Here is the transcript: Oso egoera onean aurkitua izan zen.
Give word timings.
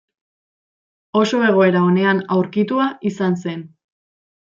Oso 1.19 1.41
egoera 1.49 1.83
onean 1.89 2.21
aurkitua 2.37 2.87
izan 3.11 3.37
zen. 3.45 3.63